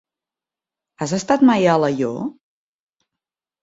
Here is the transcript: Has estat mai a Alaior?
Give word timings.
Has 1.05 1.15
estat 1.19 1.45
mai 1.51 1.69
a 1.69 1.79
Alaior? 1.79 2.21